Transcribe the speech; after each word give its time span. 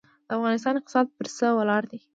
د 0.27 0.29
افغانستان 0.37 0.73
اقتصاد 0.77 1.05
پر 1.17 1.27
څه 1.37 1.47
ولاړ 1.59 1.83
دی؟ 1.91 1.99